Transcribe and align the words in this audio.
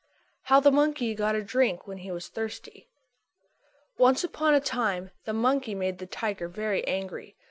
X 0.01 0.49
How 0.49 0.59
the 0.59 0.71
Monkey 0.71 1.13
Got 1.13 1.35
a 1.35 1.43
Drink 1.43 1.85
When 1.85 1.99
He 1.99 2.09
Was 2.09 2.27
Thirsty 2.27 2.89
Once 3.99 4.23
upon 4.23 4.55
a 4.55 4.59
time 4.59 5.11
the 5.25 5.31
monkey 5.33 5.75
made 5.75 5.99
the 5.99 6.07
tiger 6.07 6.47
very 6.47 6.83
angry. 6.87 7.35